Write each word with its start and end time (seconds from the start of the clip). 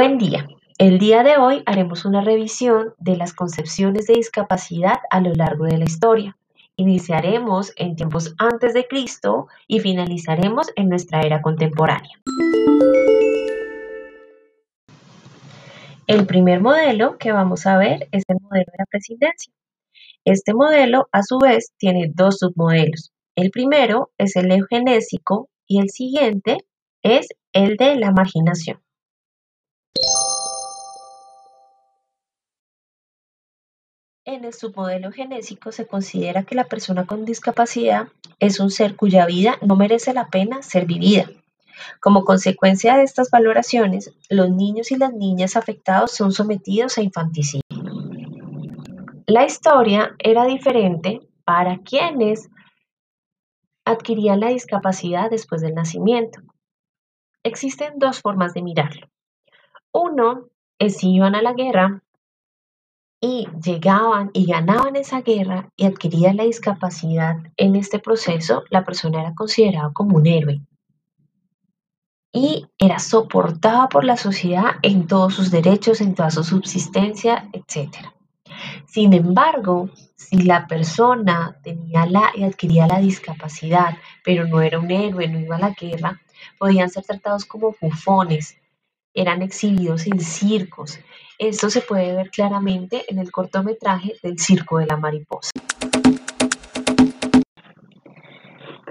Buen 0.00 0.16
día. 0.16 0.46
El 0.78 1.00
día 1.00 1.24
de 1.24 1.38
hoy 1.38 1.64
haremos 1.66 2.04
una 2.04 2.20
revisión 2.20 2.94
de 2.98 3.16
las 3.16 3.34
concepciones 3.34 4.06
de 4.06 4.14
discapacidad 4.14 4.98
a 5.10 5.20
lo 5.20 5.34
largo 5.34 5.64
de 5.64 5.76
la 5.76 5.86
historia. 5.86 6.36
Iniciaremos 6.76 7.72
en 7.74 7.96
tiempos 7.96 8.32
antes 8.38 8.74
de 8.74 8.86
Cristo 8.86 9.48
y 9.66 9.80
finalizaremos 9.80 10.68
en 10.76 10.88
nuestra 10.88 11.22
era 11.22 11.42
contemporánea. 11.42 12.16
El 16.06 16.26
primer 16.28 16.60
modelo 16.60 17.18
que 17.18 17.32
vamos 17.32 17.66
a 17.66 17.76
ver 17.76 18.06
es 18.12 18.22
el 18.28 18.36
modelo 18.40 18.66
de 18.70 18.78
la 18.78 18.86
presidencia. 18.86 19.52
Este 20.24 20.54
modelo, 20.54 21.08
a 21.10 21.24
su 21.24 21.40
vez, 21.40 21.72
tiene 21.76 22.08
dos 22.14 22.38
submodelos. 22.38 23.10
El 23.34 23.50
primero 23.50 24.12
es 24.16 24.36
el 24.36 24.52
eugenésico 24.52 25.48
y 25.66 25.80
el 25.80 25.90
siguiente 25.90 26.58
es 27.02 27.26
el 27.52 27.76
de 27.76 27.96
la 27.96 28.12
marginación. 28.12 28.80
En 34.28 34.44
el 34.44 34.52
submodelo 34.52 35.10
genésico 35.10 35.72
se 35.72 35.86
considera 35.86 36.42
que 36.42 36.54
la 36.54 36.64
persona 36.64 37.06
con 37.06 37.24
discapacidad 37.24 38.08
es 38.38 38.60
un 38.60 38.70
ser 38.70 38.94
cuya 38.94 39.24
vida 39.24 39.56
no 39.62 39.74
merece 39.74 40.12
la 40.12 40.28
pena 40.28 40.60
ser 40.60 40.84
vivida. 40.84 41.30
Como 41.98 42.26
consecuencia 42.26 42.98
de 42.98 43.04
estas 43.04 43.30
valoraciones, 43.30 44.12
los 44.28 44.50
niños 44.50 44.90
y 44.90 44.96
las 44.96 45.14
niñas 45.14 45.56
afectados 45.56 46.10
son 46.10 46.32
sometidos 46.32 46.98
a 46.98 47.02
infanticidio. 47.02 47.62
La 49.26 49.46
historia 49.46 50.14
era 50.18 50.44
diferente 50.44 51.22
para 51.46 51.78
quienes 51.78 52.50
adquirían 53.86 54.40
la 54.40 54.48
discapacidad 54.48 55.30
después 55.30 55.62
del 55.62 55.74
nacimiento. 55.74 56.40
Existen 57.42 57.94
dos 57.98 58.20
formas 58.20 58.52
de 58.52 58.60
mirarlo. 58.60 59.08
Uno 59.90 60.50
es 60.78 60.98
si 60.98 61.14
iban 61.14 61.34
a 61.34 61.40
la 61.40 61.54
guerra 61.54 62.02
y 63.20 63.48
llegaban 63.62 64.30
y 64.32 64.46
ganaban 64.46 64.96
esa 64.96 65.22
guerra 65.22 65.70
y 65.76 65.86
adquirían 65.86 66.36
la 66.36 66.44
discapacidad 66.44 67.36
en 67.56 67.76
este 67.76 67.98
proceso, 67.98 68.64
la 68.70 68.84
persona 68.84 69.20
era 69.20 69.34
considerada 69.34 69.92
como 69.92 70.16
un 70.16 70.26
héroe 70.26 70.60
y 72.32 72.66
era 72.78 72.98
soportada 72.98 73.88
por 73.88 74.04
la 74.04 74.16
sociedad 74.16 74.76
en 74.82 75.06
todos 75.06 75.34
sus 75.34 75.50
derechos, 75.50 76.00
en 76.00 76.14
toda 76.14 76.30
su 76.30 76.44
subsistencia, 76.44 77.48
etc. 77.52 77.96
Sin 78.86 79.12
embargo, 79.12 79.90
si 80.14 80.42
la 80.42 80.66
persona 80.66 81.58
tenía 81.62 82.06
la 82.06 82.30
y 82.34 82.44
adquiría 82.44 82.86
la 82.86 83.00
discapacidad, 83.00 83.96
pero 84.24 84.46
no 84.46 84.60
era 84.60 84.78
un 84.78 84.90
héroe, 84.90 85.28
no 85.28 85.38
iba 85.38 85.56
a 85.56 85.60
la 85.60 85.70
guerra, 85.70 86.20
podían 86.58 86.90
ser 86.90 87.04
tratados 87.04 87.44
como 87.44 87.74
bufones, 87.80 88.56
eran 89.14 89.42
exhibidos 89.42 90.06
en 90.06 90.20
circos. 90.20 91.00
Esto 91.38 91.70
se 91.70 91.82
puede 91.82 92.16
ver 92.16 92.30
claramente 92.30 93.04
en 93.06 93.20
el 93.20 93.30
cortometraje 93.30 94.16
del 94.24 94.40
Circo 94.40 94.78
de 94.78 94.86
la 94.86 94.96
Mariposa. 94.96 95.52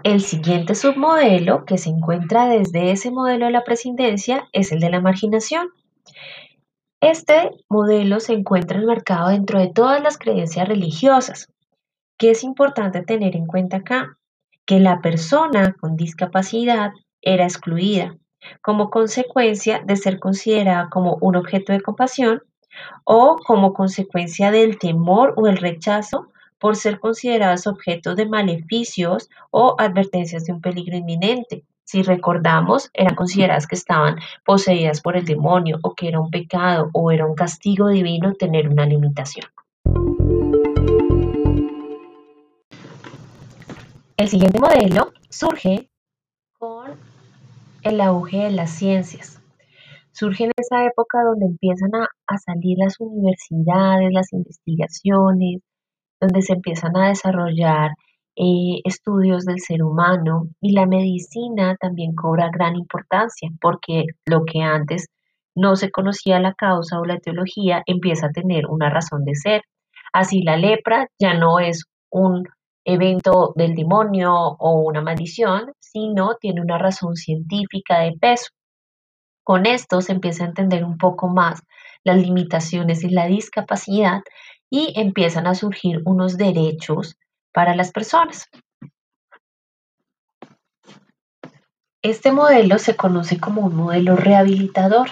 El 0.03 0.21
siguiente 0.21 0.73
submodelo 0.73 1.65
que 1.65 1.77
se 1.77 1.89
encuentra 1.89 2.47
desde 2.47 2.91
ese 2.91 3.11
modelo 3.11 3.47
de 3.47 3.51
la 3.51 3.65
presidencia 3.65 4.47
es 4.53 4.71
el 4.71 4.79
de 4.79 4.89
la 4.89 5.01
marginación. 5.01 5.67
Este 7.01 7.51
modelo 7.67 8.21
se 8.21 8.31
encuentra 8.31 8.79
enmarcado 8.79 9.27
dentro 9.27 9.59
de 9.59 9.67
todas 9.67 10.01
las 10.01 10.17
creencias 10.17 10.69
religiosas. 10.69 11.51
¿Qué 12.17 12.31
es 12.31 12.45
importante 12.45 13.01
tener 13.01 13.35
en 13.35 13.45
cuenta 13.45 13.77
acá? 13.77 14.17
Que 14.65 14.79
la 14.79 15.01
persona 15.01 15.75
con 15.81 15.97
discapacidad 15.97 16.91
era 17.21 17.43
excluida, 17.43 18.15
como 18.61 18.89
consecuencia 18.89 19.81
de 19.85 19.95
ser 19.95 20.19
considerada 20.19 20.89
como 20.89 21.17
un 21.21 21.35
objeto 21.35 21.73
de 21.73 21.81
compasión 21.81 22.41
o 23.03 23.37
como 23.37 23.73
consecuencia 23.73 24.51
del 24.51 24.77
temor 24.77 25.33
o 25.37 25.47
el 25.47 25.57
rechazo 25.57 26.31
por 26.59 26.75
ser 26.75 26.99
consideradas 26.99 27.67
objetos 27.67 28.15
de 28.15 28.27
maleficios 28.27 29.29
o 29.51 29.75
advertencias 29.77 30.45
de 30.45 30.53
un 30.53 30.61
peligro 30.61 30.97
inminente. 30.97 31.63
Si 31.83 32.01
recordamos, 32.01 32.89
eran 32.93 33.15
consideradas 33.15 33.65
que 33.65 33.75
estaban 33.75 34.17
poseídas 34.45 35.01
por 35.01 35.15
el 35.15 35.23
demonio 35.23 35.79
o 35.83 35.95
que 35.95 36.09
era 36.09 36.19
un 36.19 36.29
pecado 36.29 36.89
o 36.93 37.11
era 37.11 37.25
un 37.25 37.35
castigo 37.35 37.87
divino 37.87 38.33
tener 38.33 38.67
una 38.67 38.85
limitación. 38.85 39.45
El 44.17 44.27
siguiente 44.27 44.59
modelo 44.59 45.13
surge 45.29 45.89
el 47.83 48.01
auge 48.01 48.37
de 48.45 48.51
las 48.51 48.71
ciencias. 48.71 49.41
Surge 50.11 50.45
en 50.45 50.51
esa 50.57 50.83
época 50.85 51.23
donde 51.23 51.45
empiezan 51.45 51.91
a, 51.93 52.37
salir 52.39 52.77
las 52.79 52.99
universidades, 52.99 54.11
las 54.11 54.33
investigaciones, 54.33 55.61
donde 56.19 56.41
se 56.41 56.53
empiezan 56.53 56.97
a 56.97 57.09
desarrollar 57.09 57.91
eh, 58.35 58.81
estudios 58.83 59.45
del 59.45 59.59
ser 59.59 59.83
humano 59.83 60.47
y 60.61 60.73
la 60.73 60.85
medicina 60.85 61.75
también 61.79 62.15
cobra 62.15 62.49
gran 62.51 62.75
importancia 62.75 63.49
porque 63.61 64.05
lo 64.25 64.43
que 64.45 64.61
antes 64.61 65.07
no 65.55 65.75
se 65.75 65.91
conocía 65.91 66.39
la 66.39 66.53
causa 66.53 66.99
o 66.99 67.05
la 67.05 67.15
etiología 67.15 67.83
empieza 67.85 68.27
a 68.27 68.31
tener 68.31 68.67
una 68.67 68.89
razón 68.89 69.25
de 69.25 69.35
ser. 69.35 69.61
Así 70.13 70.41
la 70.43 70.57
lepra 70.57 71.07
ya 71.19 71.33
no 71.33 71.59
es 71.59 71.85
un 72.09 72.43
evento 72.87 73.53
del 73.55 73.75
demonio 73.75 74.33
o 74.33 74.79
una 74.79 75.01
maldición, 75.01 75.73
sino 75.77 76.35
tiene 76.39 76.61
una 76.61 76.77
razón 76.77 77.15
científica 77.15 77.99
de 77.99 78.13
peso. 78.13 78.47
Con 79.43 79.65
esto 79.65 80.01
se 80.01 80.13
empieza 80.13 80.45
a 80.45 80.47
entender 80.47 80.85
un 80.85 80.97
poco 80.97 81.27
más 81.27 81.61
las 82.03 82.17
limitaciones 82.17 83.03
y 83.03 83.09
la 83.09 83.27
discapacidad 83.27 84.21
y 84.69 84.93
empiezan 84.95 85.47
a 85.47 85.55
surgir 85.55 86.01
unos 86.05 86.37
derechos 86.37 87.17
para 87.53 87.75
las 87.75 87.91
personas. 87.91 88.47
Este 92.01 92.31
modelo 92.31 92.79
se 92.79 92.95
conoce 92.95 93.37
como 93.37 93.63
un 93.63 93.75
modelo 93.75 94.15
rehabilitador. 94.15 95.09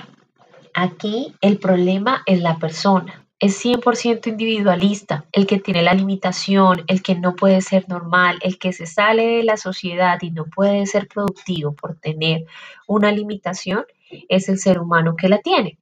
Aquí 0.74 1.36
el 1.42 1.57
problema 1.57 2.24
es 2.25 2.42
la 2.42 2.57
persona, 2.57 3.25
es 3.40 3.63
100% 3.63 4.28
individualista, 4.28 5.25
el 5.31 5.46
que 5.46 5.59
tiene 5.59 5.84
la 5.84 5.94
limitación, 5.94 6.84
el 6.88 7.03
que 7.03 7.16
no 7.16 7.35
puede 7.35 7.62
ser 7.62 7.88
normal, 7.90 8.40
el 8.41 8.57
que 8.57 8.72
se 8.72 8.85
sale 8.85 9.38
de 9.38 9.44
la 9.44 9.57
sociedad 9.57 10.18
y 10.22 10.31
no 10.31 10.46
puede 10.46 10.85
ser 10.85 11.07
productivo 11.07 11.74
por 11.74 11.95
tener 12.00 12.45
una 12.88 13.12
limitación, 13.12 13.85
es 14.29 14.47
el 14.47 14.57
ser 14.57 14.79
humano 14.79 15.16
que 15.16 15.29
la 15.29 15.40
tiene. 15.40 15.78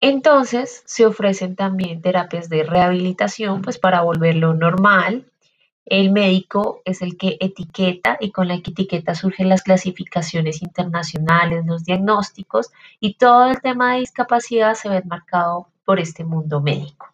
Entonces 0.00 0.82
se 0.86 1.06
ofrecen 1.06 1.56
también 1.56 2.00
terapias 2.00 2.48
de 2.48 2.64
rehabilitación, 2.64 3.62
pues 3.62 3.78
para 3.78 4.00
volverlo 4.02 4.54
normal. 4.54 5.26
El 5.84 6.10
médico 6.10 6.82
es 6.84 7.02
el 7.02 7.16
que 7.16 7.36
etiqueta 7.40 8.16
y 8.20 8.30
con 8.30 8.48
la 8.48 8.54
etiqueta 8.54 9.14
surgen 9.14 9.48
las 9.48 9.62
clasificaciones 9.62 10.62
internacionales, 10.62 11.66
los 11.66 11.84
diagnósticos 11.84 12.70
y 12.98 13.14
todo 13.14 13.50
el 13.50 13.60
tema 13.60 13.92
de 13.92 14.00
discapacidad 14.00 14.74
se 14.74 14.88
ve 14.88 14.98
enmarcado 14.98 15.68
por 15.84 16.00
este 16.00 16.24
mundo 16.24 16.60
médico. 16.60 17.08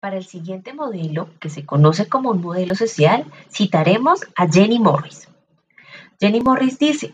Para 0.00 0.16
el 0.16 0.24
siguiente 0.24 0.72
modelo, 0.72 1.28
que 1.40 1.50
se 1.50 1.66
conoce 1.66 2.08
como 2.08 2.30
un 2.30 2.40
modelo 2.40 2.74
social, 2.74 3.26
citaremos 3.52 4.20
a 4.34 4.48
Jenny 4.48 4.78
Morris. 4.78 5.28
Jenny 6.18 6.40
Morris 6.40 6.78
dice, 6.78 7.12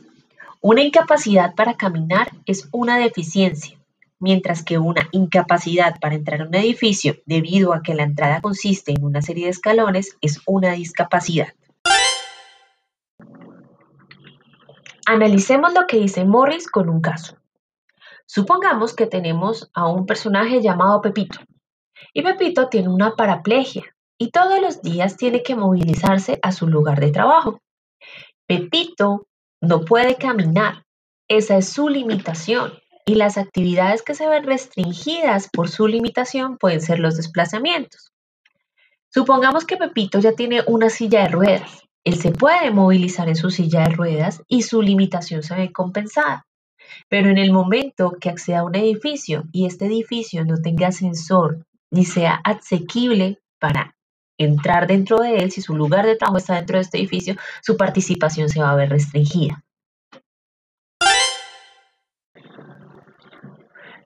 una 0.60 0.82
incapacidad 0.82 1.54
para 1.54 1.74
caminar 1.74 2.30
es 2.44 2.68
una 2.72 2.98
deficiencia, 2.98 3.76
mientras 4.18 4.62
que 4.62 4.78
una 4.78 5.08
incapacidad 5.12 5.98
para 6.00 6.14
entrar 6.14 6.42
a 6.42 6.44
un 6.44 6.54
edificio 6.54 7.16
debido 7.26 7.74
a 7.74 7.82
que 7.82 7.94
la 7.94 8.04
entrada 8.04 8.40
consiste 8.40 8.92
en 8.92 9.04
una 9.04 9.22
serie 9.22 9.44
de 9.44 9.50
escalones 9.50 10.16
es 10.20 10.40
una 10.46 10.72
discapacidad. 10.72 11.48
Analicemos 15.08 15.72
lo 15.72 15.86
que 15.86 15.98
dice 15.98 16.24
Morris 16.24 16.68
con 16.68 16.88
un 16.88 17.00
caso. 17.00 17.36
Supongamos 18.26 18.92
que 18.92 19.06
tenemos 19.06 19.70
a 19.72 19.86
un 19.86 20.04
personaje 20.04 20.60
llamado 20.60 21.00
Pepito. 21.00 21.38
Y 22.12 22.22
Pepito 22.22 22.68
tiene 22.68 22.88
una 22.88 23.14
paraplegia 23.14 23.84
y 24.18 24.32
todos 24.32 24.60
los 24.60 24.82
días 24.82 25.16
tiene 25.16 25.44
que 25.44 25.54
movilizarse 25.54 26.40
a 26.42 26.50
su 26.50 26.66
lugar 26.66 26.98
de 26.98 27.12
trabajo. 27.12 27.60
Pepito 28.48 29.28
no 29.60 29.84
puede 29.84 30.16
caminar. 30.16 30.82
Esa 31.28 31.56
es 31.56 31.68
su 31.68 31.88
limitación. 31.88 32.72
Y 33.04 33.14
las 33.14 33.38
actividades 33.38 34.02
que 34.02 34.16
se 34.16 34.28
ven 34.28 34.42
restringidas 34.42 35.48
por 35.52 35.68
su 35.68 35.86
limitación 35.86 36.58
pueden 36.58 36.80
ser 36.80 36.98
los 36.98 37.16
desplazamientos. 37.16 38.12
Supongamos 39.08 39.66
que 39.66 39.76
Pepito 39.76 40.18
ya 40.18 40.32
tiene 40.32 40.64
una 40.66 40.90
silla 40.90 41.22
de 41.22 41.28
ruedas 41.28 41.85
él 42.06 42.14
se 42.14 42.30
puede 42.30 42.70
movilizar 42.70 43.28
en 43.28 43.34
su 43.34 43.50
silla 43.50 43.80
de 43.80 43.88
ruedas 43.88 44.40
y 44.46 44.62
su 44.62 44.80
limitación 44.80 45.42
se 45.42 45.56
ve 45.56 45.72
compensada. 45.72 46.46
Pero 47.08 47.30
en 47.30 47.36
el 47.36 47.52
momento 47.52 48.12
que 48.20 48.30
acceda 48.30 48.60
a 48.60 48.64
un 48.64 48.76
edificio 48.76 49.42
y 49.50 49.66
este 49.66 49.86
edificio 49.86 50.44
no 50.44 50.56
tenga 50.62 50.86
ascensor 50.86 51.66
ni 51.90 52.04
sea 52.04 52.40
asequible 52.44 53.40
para 53.58 53.96
entrar 54.38 54.86
dentro 54.86 55.18
de 55.18 55.38
él, 55.38 55.50
si 55.50 55.62
su 55.62 55.74
lugar 55.74 56.06
de 56.06 56.14
trabajo 56.14 56.38
está 56.38 56.54
dentro 56.54 56.76
de 56.76 56.82
este 56.82 56.98
edificio, 56.98 57.34
su 57.60 57.76
participación 57.76 58.48
se 58.50 58.60
va 58.60 58.70
a 58.70 58.76
ver 58.76 58.90
restringida. 58.90 59.64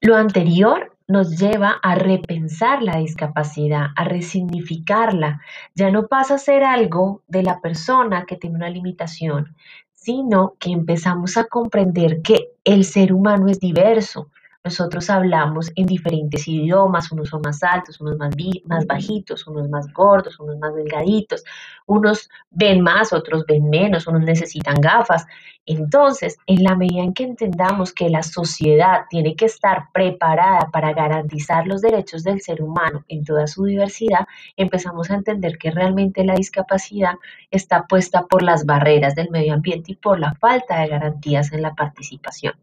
Lo 0.00 0.16
anterior 0.16 0.96
nos 1.10 1.36
lleva 1.38 1.80
a 1.82 1.96
repensar 1.96 2.82
la 2.82 2.98
discapacidad, 2.98 3.88
a 3.96 4.04
resignificarla. 4.04 5.40
Ya 5.74 5.90
no 5.90 6.06
pasa 6.06 6.34
a 6.34 6.38
ser 6.38 6.62
algo 6.62 7.22
de 7.26 7.42
la 7.42 7.60
persona 7.60 8.26
que 8.26 8.36
tiene 8.36 8.54
una 8.56 8.70
limitación, 8.70 9.56
sino 9.92 10.54
que 10.60 10.70
empezamos 10.70 11.36
a 11.36 11.44
comprender 11.44 12.22
que 12.22 12.52
el 12.64 12.84
ser 12.84 13.12
humano 13.12 13.48
es 13.48 13.58
diverso, 13.58 14.28
nosotros 14.62 15.08
hablamos 15.08 15.72
en 15.74 15.86
diferentes 15.86 16.46
idiomas, 16.46 17.10
unos 17.10 17.30
son 17.30 17.40
más 17.42 17.62
altos, 17.62 17.98
unos 18.00 18.18
más, 18.18 18.34
más 18.66 18.86
bajitos, 18.86 19.46
unos 19.46 19.70
más 19.70 19.90
gordos, 19.92 20.38
unos 20.38 20.58
más 20.58 20.74
delgaditos, 20.74 21.42
unos 21.86 22.28
ven 22.50 22.82
más, 22.82 23.14
otros 23.14 23.46
ven 23.46 23.70
menos, 23.70 24.06
unos 24.06 24.22
necesitan 24.22 24.74
gafas. 24.78 25.26
Entonces, 25.64 26.36
en 26.46 26.62
la 26.62 26.76
medida 26.76 27.02
en 27.02 27.14
que 27.14 27.24
entendamos 27.24 27.94
que 27.94 28.10
la 28.10 28.22
sociedad 28.22 29.06
tiene 29.08 29.34
que 29.34 29.46
estar 29.46 29.88
preparada 29.94 30.68
para 30.70 30.92
garantizar 30.92 31.66
los 31.66 31.80
derechos 31.80 32.22
del 32.22 32.42
ser 32.42 32.62
humano 32.62 33.04
en 33.08 33.24
toda 33.24 33.46
su 33.46 33.64
diversidad, 33.64 34.26
empezamos 34.58 35.10
a 35.10 35.14
entender 35.14 35.56
que 35.56 35.70
realmente 35.70 36.22
la 36.22 36.34
discapacidad 36.34 37.14
está 37.50 37.86
puesta 37.86 38.26
por 38.26 38.42
las 38.42 38.66
barreras 38.66 39.14
del 39.14 39.30
medio 39.30 39.54
ambiente 39.54 39.92
y 39.92 39.96
por 39.96 40.20
la 40.20 40.34
falta 40.34 40.80
de 40.80 40.88
garantías 40.88 41.50
en 41.52 41.62
la 41.62 41.74
participación. 41.74 42.54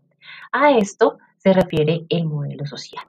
A 0.51 0.71
esto 0.71 1.17
refiere 1.53 2.05
el 2.09 2.25
modelo 2.25 2.65
social. 2.65 3.05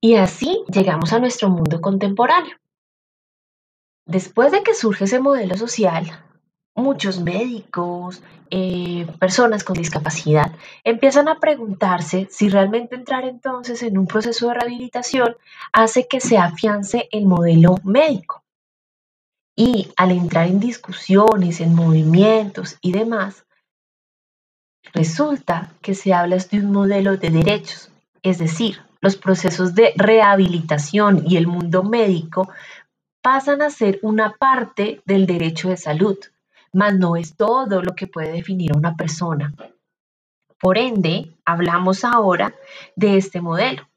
Y 0.00 0.14
así 0.14 0.62
llegamos 0.68 1.12
a 1.12 1.18
nuestro 1.18 1.48
mundo 1.48 1.80
contemporáneo. 1.80 2.56
Después 4.06 4.52
de 4.52 4.62
que 4.62 4.72
surge 4.72 5.04
ese 5.04 5.18
modelo 5.18 5.56
social, 5.56 6.06
muchos 6.76 7.18
médicos, 7.18 8.22
eh, 8.50 9.06
personas 9.18 9.64
con 9.64 9.74
discapacidad, 9.74 10.52
empiezan 10.84 11.26
a 11.28 11.40
preguntarse 11.40 12.28
si 12.30 12.48
realmente 12.48 12.94
entrar 12.94 13.24
entonces 13.24 13.82
en 13.82 13.98
un 13.98 14.06
proceso 14.06 14.46
de 14.46 14.54
rehabilitación 14.54 15.36
hace 15.72 16.06
que 16.06 16.20
se 16.20 16.38
afiance 16.38 17.08
el 17.10 17.26
modelo 17.26 17.74
médico. 17.82 18.45
Y 19.56 19.88
al 19.96 20.12
entrar 20.12 20.46
en 20.46 20.60
discusiones, 20.60 21.60
en 21.60 21.74
movimientos 21.74 22.76
y 22.82 22.92
demás, 22.92 23.46
resulta 24.92 25.72
que 25.80 25.94
se 25.94 26.12
habla 26.12 26.36
de 26.36 26.58
un 26.58 26.70
modelo 26.72 27.16
de 27.16 27.30
derechos, 27.30 27.90
es 28.22 28.38
decir, 28.38 28.82
los 29.00 29.16
procesos 29.16 29.74
de 29.74 29.92
rehabilitación 29.96 31.24
y 31.26 31.36
el 31.36 31.46
mundo 31.46 31.82
médico 31.82 32.50
pasan 33.22 33.62
a 33.62 33.70
ser 33.70 33.98
una 34.02 34.32
parte 34.32 35.00
del 35.04 35.26
derecho 35.26 35.68
de 35.68 35.76
salud, 35.76 36.18
mas 36.72 36.94
no 36.94 37.16
es 37.16 37.36
todo 37.36 37.82
lo 37.82 37.94
que 37.94 38.06
puede 38.06 38.32
definir 38.32 38.72
a 38.72 38.78
una 38.78 38.94
persona. 38.94 39.54
Por 40.60 40.78
ende, 40.78 41.34
hablamos 41.44 42.04
ahora 42.04 42.54
de 42.94 43.16
este 43.16 43.40
modelo, 43.40 43.88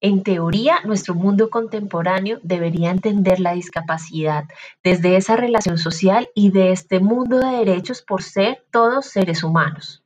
en 0.00 0.22
teoría, 0.22 0.80
nuestro 0.84 1.14
mundo 1.14 1.50
contemporáneo 1.50 2.38
debería 2.42 2.90
entender 2.90 3.38
la 3.38 3.52
discapacidad 3.52 4.44
desde 4.82 5.16
esa 5.16 5.36
relación 5.36 5.76
social 5.76 6.30
y 6.34 6.50
de 6.50 6.72
este 6.72 7.00
mundo 7.00 7.38
de 7.38 7.58
derechos 7.58 8.00
por 8.00 8.22
ser 8.22 8.64
todos 8.70 9.06
seres 9.06 9.44
humanos. 9.44 10.02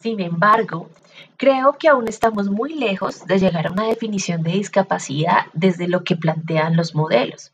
Sin 0.00 0.20
embargo, 0.20 0.90
creo 1.36 1.74
que 1.78 1.88
aún 1.88 2.08
estamos 2.08 2.50
muy 2.50 2.74
lejos 2.74 3.24
de 3.26 3.38
llegar 3.38 3.68
a 3.68 3.72
una 3.72 3.86
definición 3.86 4.42
de 4.42 4.52
discapacidad 4.52 5.46
desde 5.52 5.86
lo 5.86 6.02
que 6.02 6.16
plantean 6.16 6.76
los 6.76 6.96
modelos, 6.96 7.52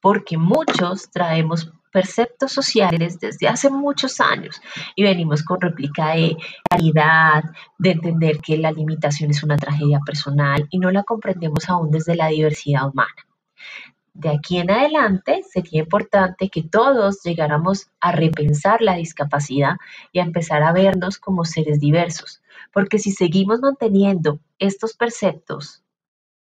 porque 0.00 0.38
muchos 0.38 1.10
traemos 1.10 1.70
perceptos 1.94 2.50
sociales 2.50 3.20
desde 3.20 3.46
hace 3.46 3.70
muchos 3.70 4.20
años 4.20 4.60
y 4.96 5.04
venimos 5.04 5.44
con 5.44 5.60
réplica 5.60 6.16
de 6.16 6.36
caridad, 6.68 7.44
de 7.78 7.92
entender 7.92 8.40
que 8.40 8.58
la 8.58 8.72
limitación 8.72 9.30
es 9.30 9.44
una 9.44 9.56
tragedia 9.56 10.00
personal 10.04 10.66
y 10.70 10.80
no 10.80 10.90
la 10.90 11.04
comprendemos 11.04 11.68
aún 11.68 11.92
desde 11.92 12.16
la 12.16 12.26
diversidad 12.26 12.88
humana. 12.88 13.14
De 14.12 14.28
aquí 14.28 14.58
en 14.58 14.72
adelante 14.72 15.44
sería 15.48 15.82
importante 15.82 16.48
que 16.48 16.64
todos 16.64 17.22
llegáramos 17.22 17.86
a 18.00 18.10
repensar 18.10 18.82
la 18.82 18.96
discapacidad 18.96 19.76
y 20.10 20.18
a 20.18 20.24
empezar 20.24 20.64
a 20.64 20.72
vernos 20.72 21.18
como 21.18 21.44
seres 21.44 21.78
diversos, 21.78 22.42
porque 22.72 22.98
si 22.98 23.12
seguimos 23.12 23.60
manteniendo 23.60 24.40
estos 24.58 24.94
perceptos 24.94 25.83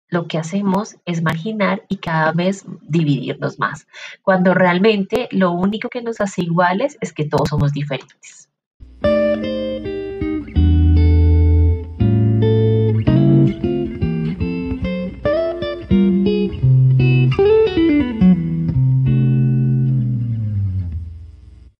lo 0.09 0.27
que 0.29 0.39
hacemos 0.39 0.97
es 1.05 1.23
marginar 1.23 1.85
y 1.89 1.97
cada 1.97 2.33
vez 2.33 2.65
dividirnos 2.83 3.59
más, 3.59 3.87
cuando 4.23 4.55
realmente 4.55 5.29
lo 5.31 5.51
único 5.51 5.89
que 5.89 6.03
nos 6.03 6.21
hace 6.21 6.43
iguales 6.43 6.97
es 7.01 7.13
que 7.13 7.25
todos 7.25 7.49
somos 7.49 7.73
diferentes. 7.73 8.49